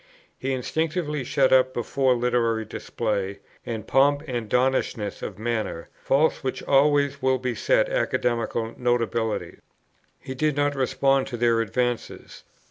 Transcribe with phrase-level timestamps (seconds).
[0.39, 6.63] He instinctively shut up before literary display, and pomp and donnishness of manner, faults which
[6.63, 9.59] always will beset academical notabilities.
[10.19, 12.43] He did not respond to their advances.